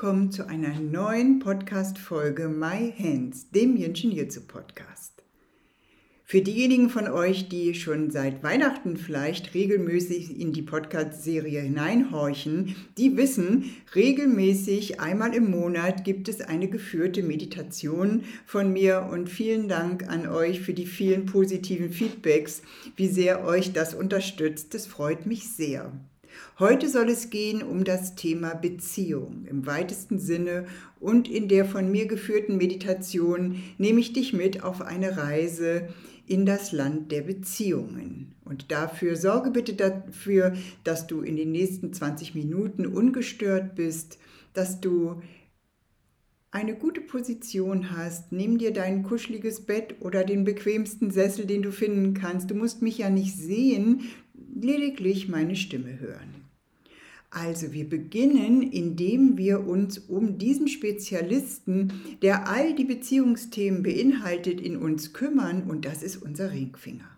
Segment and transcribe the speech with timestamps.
[0.00, 5.24] willkommen zu einer neuen Podcast-Folge My Hands, dem Yin-Chin Jutsu Podcast.
[6.24, 13.16] Für diejenigen von euch, die schon seit Weihnachten vielleicht regelmäßig in die Podcast-Serie hineinhorchen, die
[13.16, 20.08] wissen, regelmäßig einmal im Monat gibt es eine geführte Meditation von mir und vielen Dank
[20.08, 22.62] an euch für die vielen positiven Feedbacks,
[22.94, 24.74] wie sehr euch das unterstützt.
[24.74, 25.90] Das freut mich sehr.
[26.58, 30.66] Heute soll es gehen um das Thema Beziehung im weitesten Sinne
[31.00, 35.88] und in der von mir geführten Meditation nehme ich dich mit auf eine Reise
[36.26, 38.34] in das Land der Beziehungen.
[38.44, 44.18] Und dafür sorge bitte dafür, dass du in den nächsten 20 Minuten ungestört bist,
[44.52, 45.22] dass du
[46.50, 51.70] eine gute Position hast, nimm dir dein kuscheliges Bett oder den bequemsten Sessel, den du
[51.70, 52.50] finden kannst.
[52.50, 54.02] Du musst mich ja nicht sehen,
[54.62, 56.48] lediglich meine Stimme hören.
[57.30, 61.92] Also wir beginnen, indem wir uns um diesen Spezialisten,
[62.22, 67.08] der all die Beziehungsthemen beinhaltet, in uns kümmern und das ist unser Ringfinger.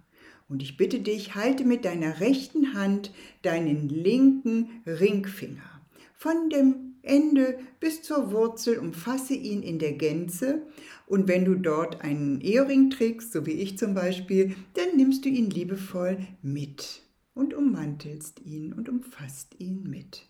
[0.49, 5.81] Und ich bitte dich, halte mit deiner rechten Hand deinen linken Ringfinger.
[6.17, 10.67] Von dem Ende bis zur Wurzel umfasse ihn in der Gänze
[11.07, 15.29] und wenn du dort einen Ehering trägst, so wie ich zum Beispiel, dann nimmst du
[15.29, 17.03] ihn liebevoll mit
[17.35, 20.27] und ummantelst ihn und umfasst ihn mit.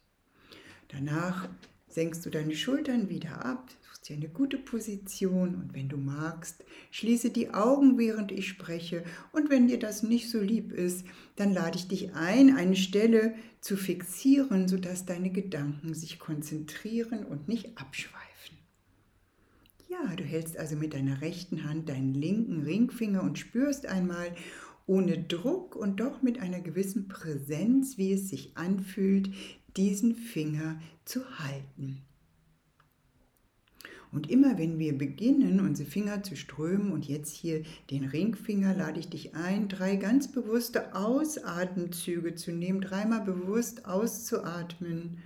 [0.88, 1.48] Danach
[1.88, 6.64] senkst du deine Schultern wieder ab, suchst dir eine gute Position und wenn du magst,
[6.90, 11.04] schließe die Augen, während ich spreche und wenn dir das nicht so lieb ist,
[11.36, 17.48] dann lade ich dich ein, eine Stelle zu fixieren, sodass deine Gedanken sich konzentrieren und
[17.48, 18.20] nicht abschweifen.
[19.88, 24.32] Ja, du hältst also mit deiner rechten Hand deinen linken Ringfinger und spürst einmal,
[24.90, 29.30] ohne Druck und doch mit einer gewissen Präsenz, wie es sich anfühlt,
[29.76, 32.02] diesen Finger zu halten.
[34.10, 37.62] Und immer wenn wir beginnen, unsere Finger zu strömen und jetzt hier
[37.92, 45.18] den Ringfinger, lade ich dich ein, drei ganz bewusste Ausatemzüge zu nehmen, dreimal bewusst auszuatmen,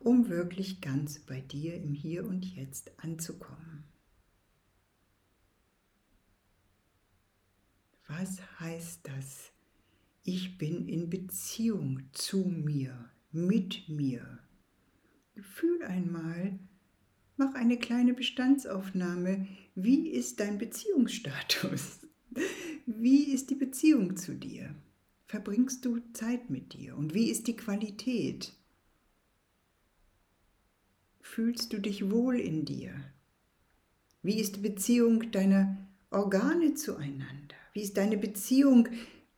[0.00, 3.93] um wirklich ganz bei dir im Hier und Jetzt anzukommen.
[8.06, 9.52] Was heißt das?
[10.22, 14.38] Ich bin in Beziehung zu mir, mit mir.
[15.40, 16.58] Fühl einmal,
[17.36, 19.46] mach eine kleine Bestandsaufnahme.
[19.74, 22.00] Wie ist dein Beziehungsstatus?
[22.86, 24.74] Wie ist die Beziehung zu dir?
[25.26, 26.96] Verbringst du Zeit mit dir?
[26.96, 28.52] Und wie ist die Qualität?
[31.20, 32.92] Fühlst du dich wohl in dir?
[34.22, 35.76] Wie ist die Beziehung deiner
[36.10, 37.56] Organe zueinander?
[37.74, 38.88] Wie ist deine Beziehung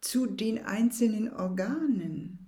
[0.03, 2.47] zu den einzelnen Organen?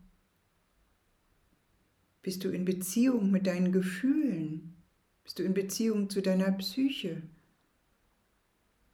[2.21, 4.77] Bist du in Beziehung mit deinen Gefühlen?
[5.25, 7.23] Bist du in Beziehung zu deiner Psyche?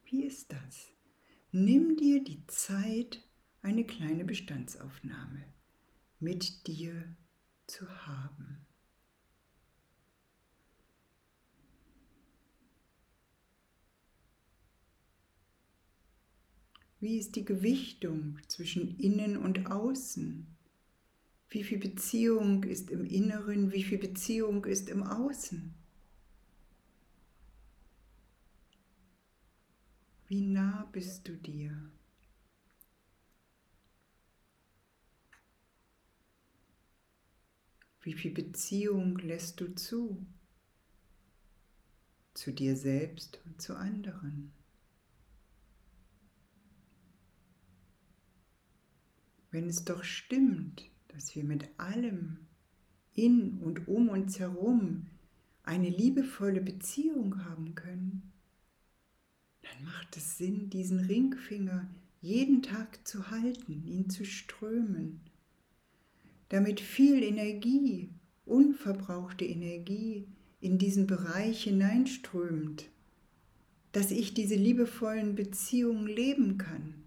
[0.05, 0.93] Wie ist das?
[1.51, 3.21] Nimm dir die Zeit,
[3.61, 5.43] eine kleine Bestandsaufnahme
[6.19, 7.15] mit dir
[7.67, 8.64] zu haben.
[17.05, 20.47] Wie ist die Gewichtung zwischen innen und außen?
[21.51, 25.75] Wie viel Beziehung ist im Inneren, wie viel Beziehung ist im Außen?
[30.29, 31.79] Wie nah bist du dir?
[38.01, 40.25] Wie viel Beziehung lässt du zu?
[42.33, 44.51] Zu dir selbst und zu anderen?
[49.55, 52.39] Wenn es doch stimmt, dass wir mit allem
[53.13, 55.05] in und um uns herum
[55.63, 58.33] eine liebevolle Beziehung haben können,
[59.61, 65.21] dann macht es Sinn, diesen Ringfinger jeden Tag zu halten, ihn zu strömen,
[66.49, 68.09] damit viel Energie,
[68.43, 70.27] unverbrauchte Energie
[70.59, 72.89] in diesen Bereich hineinströmt,
[73.93, 77.04] dass ich diese liebevollen Beziehungen leben kann.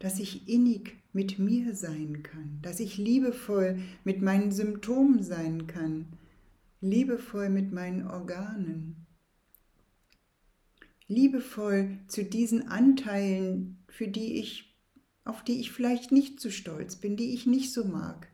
[0.00, 6.06] Dass ich innig mit mir sein kann, dass ich liebevoll mit meinen Symptomen sein kann,
[6.80, 9.06] liebevoll mit meinen Organen,
[11.06, 14.74] liebevoll zu diesen Anteilen, für die ich,
[15.24, 18.28] auf die ich vielleicht nicht so stolz bin, die ich nicht so mag,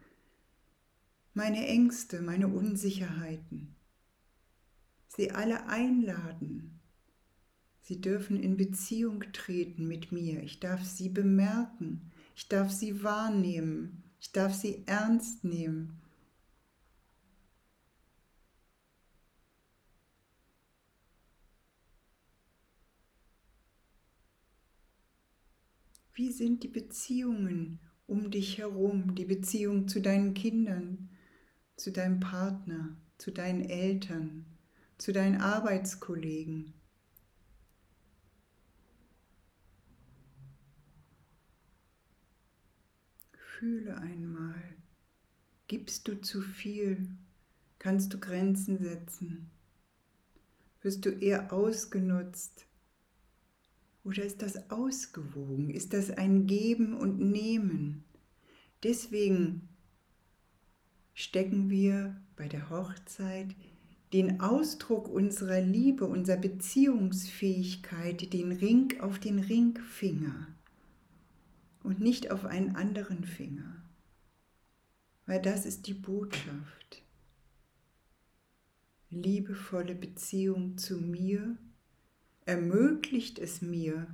[1.34, 3.74] meine Ängste, meine Unsicherheiten.
[5.08, 6.75] Sie alle einladen.
[7.88, 10.42] Sie dürfen in Beziehung treten mit mir.
[10.42, 12.10] Ich darf sie bemerken.
[12.34, 14.02] Ich darf sie wahrnehmen.
[14.18, 16.02] Ich darf sie ernst nehmen.
[26.12, 27.78] Wie sind die Beziehungen
[28.08, 31.08] um dich herum, die Beziehung zu deinen Kindern,
[31.76, 34.44] zu deinem Partner, zu deinen Eltern,
[34.98, 36.74] zu deinen Arbeitskollegen?
[43.58, 44.62] Fühle einmal,
[45.66, 47.08] gibst du zu viel,
[47.78, 49.50] kannst du Grenzen setzen,
[50.82, 52.66] wirst du eher ausgenutzt,
[54.04, 55.70] oder ist das ausgewogen?
[55.70, 58.04] Ist das ein Geben und Nehmen?
[58.82, 59.70] Deswegen
[61.14, 63.56] stecken wir bei der Hochzeit
[64.12, 70.55] den Ausdruck unserer Liebe, unserer Beziehungsfähigkeit, den Ring auf den Ringfinger
[71.86, 73.80] und nicht auf einen anderen Finger,
[75.24, 77.02] weil das ist die Botschaft.
[79.10, 81.56] Liebevolle Beziehung zu mir
[82.44, 84.08] ermöglicht es mir,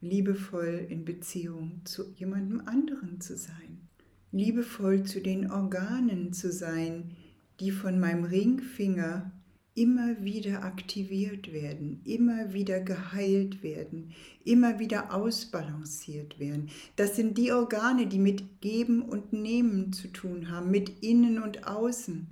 [0.00, 3.86] liebevoll in Beziehung zu jemandem anderen zu sein,
[4.32, 7.14] liebevoll zu den Organen zu sein,
[7.60, 9.30] die von meinem Ringfinger
[9.74, 14.12] immer wieder aktiviert werden, immer wieder geheilt werden,
[14.44, 16.70] immer wieder ausbalanciert werden.
[16.96, 21.66] Das sind die Organe, die mit Geben und Nehmen zu tun haben, mit Innen und
[21.66, 22.28] Außen.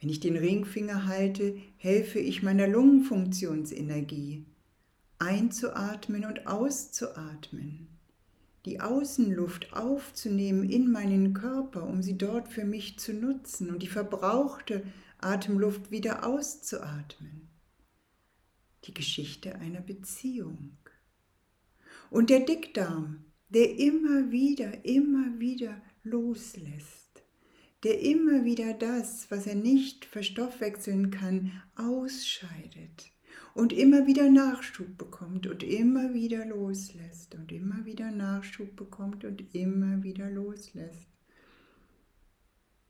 [0.00, 4.44] Wenn ich den Ringfinger halte, helfe ich meiner Lungenfunktionsenergie
[5.20, 7.86] einzuatmen und auszuatmen,
[8.64, 13.88] die Außenluft aufzunehmen in meinen Körper, um sie dort für mich zu nutzen und die
[13.88, 14.82] verbrauchte
[15.22, 17.48] Atemluft wieder auszuatmen.
[18.84, 20.76] Die Geschichte einer Beziehung.
[22.10, 27.02] Und der Dickdarm, der immer wieder, immer wieder loslässt
[27.82, 33.10] der immer wieder das, was er nicht verstoffwechseln kann, ausscheidet
[33.54, 39.54] und immer wieder Nachschub bekommt und immer wieder loslässt und immer wieder Nachschub bekommt und
[39.54, 41.11] immer wieder loslässt.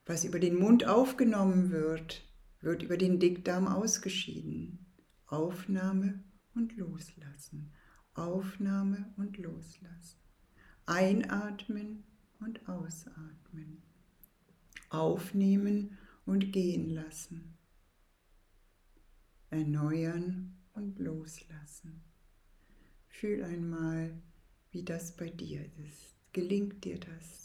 [0.04, 2.28] Was über den Mund aufgenommen wird,
[2.60, 4.86] wird über den Dickdarm ausgeschieden.
[5.26, 7.72] Aufnahme und Loslassen.
[8.14, 10.20] Aufnahme und Loslassen.
[10.86, 12.04] Einatmen
[12.40, 13.82] und ausatmen
[14.92, 15.96] aufnehmen
[16.26, 17.56] und gehen lassen,
[19.50, 22.02] erneuern und loslassen.
[23.08, 24.22] Fühl einmal,
[24.70, 26.16] wie das bei dir ist.
[26.32, 27.41] Gelingt dir das?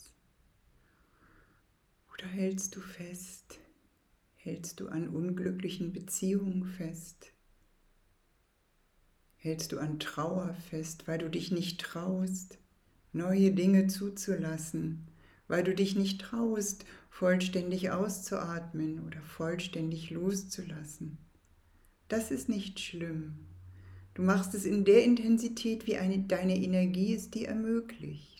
[2.17, 3.59] Oder hältst du fest?
[4.35, 7.31] Hältst du an unglücklichen Beziehungen fest?
[9.35, 12.57] Hältst du an Trauer fest, weil du dich nicht traust,
[13.13, 15.07] neue Dinge zuzulassen,
[15.47, 21.19] weil du dich nicht traust, vollständig auszuatmen oder vollständig loszulassen.
[22.07, 23.45] Das ist nicht schlimm.
[24.15, 28.36] Du machst es in der Intensität, wie eine, deine Energie es dir ermöglicht.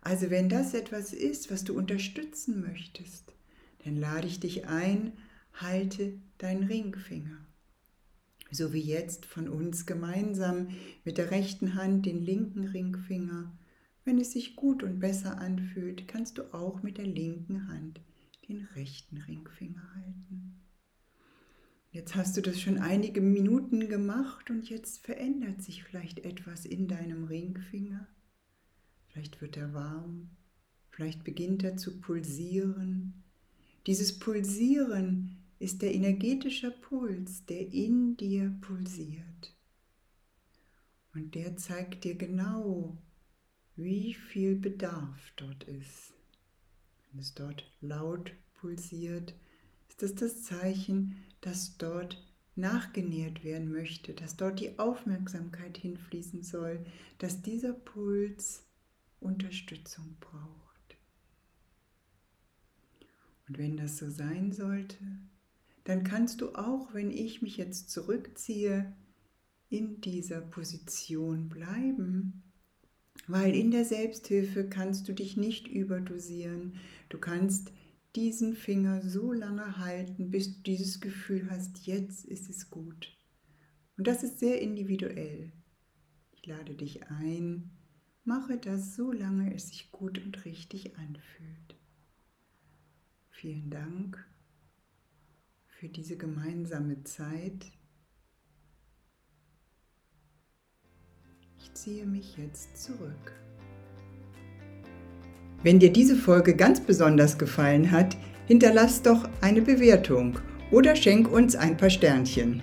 [0.00, 3.32] Also wenn das etwas ist, was du unterstützen möchtest,
[3.84, 5.12] dann lade ich dich ein,
[5.54, 7.46] halte deinen Ringfinger.
[8.50, 10.68] So wie jetzt von uns gemeinsam
[11.04, 13.52] mit der rechten Hand den linken Ringfinger
[14.04, 18.00] wenn es sich gut und besser anfühlt, kannst du auch mit der linken Hand
[18.48, 20.60] den rechten Ringfinger halten.
[21.92, 26.88] Jetzt hast du das schon einige Minuten gemacht und jetzt verändert sich vielleicht etwas in
[26.88, 28.06] deinem Ringfinger.
[29.12, 30.30] Vielleicht wird er warm,
[30.90, 33.22] vielleicht beginnt er zu pulsieren.
[33.86, 39.54] Dieses Pulsieren ist der energetische Puls, der in dir pulsiert.
[41.14, 42.96] Und der zeigt dir genau,
[43.76, 46.12] wie viel Bedarf dort ist.
[47.10, 49.34] Wenn es dort laut pulsiert,
[49.88, 52.22] ist das das Zeichen, dass dort
[52.54, 56.84] nachgenährt werden möchte, dass dort die Aufmerksamkeit hinfließen soll,
[57.18, 58.64] dass dieser Puls
[59.20, 60.96] Unterstützung braucht.
[63.48, 64.98] Und wenn das so sein sollte,
[65.84, 68.96] dann kannst du auch, wenn ich mich jetzt zurückziehe,
[69.68, 72.42] in dieser Position bleiben
[73.26, 76.74] weil in der Selbsthilfe kannst du dich nicht überdosieren.
[77.08, 77.72] Du kannst
[78.16, 83.16] diesen Finger so lange halten, bis du dieses Gefühl hast, jetzt ist es gut.
[83.96, 85.52] Und das ist sehr individuell.
[86.32, 87.70] Ich lade dich ein,
[88.30, 91.74] mache das so lange es sich gut und richtig anfühlt.
[93.30, 94.24] Vielen Dank
[95.66, 97.72] für diese gemeinsame Zeit.
[101.58, 103.32] Ich ziehe mich jetzt zurück.
[105.64, 110.38] Wenn dir diese Folge ganz besonders gefallen hat, hinterlass doch eine Bewertung
[110.70, 112.62] oder schenk uns ein paar Sternchen.